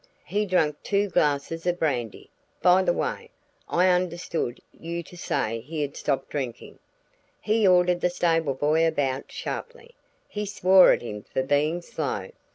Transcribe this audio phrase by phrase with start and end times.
[0.25, 3.29] He drank two glasses of brandy by the way,
[3.69, 6.79] I understood you to say he had stopped drinking.
[7.39, 9.93] He ordered the stable boy about sharply.
[10.27, 12.31] He swore at him for being slow.